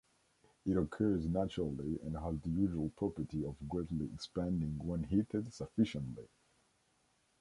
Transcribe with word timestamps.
It 0.65 0.75
occurs 0.77 1.27
naturally 1.27 1.99
and 2.01 2.17
has 2.17 2.39
the 2.41 2.49
unusual 2.49 2.89
property 2.97 3.45
of 3.45 3.55
greatly 3.69 4.09
expanding 4.11 4.79
when 4.79 5.03
heated 5.03 5.53
sufficiently. 5.53 6.25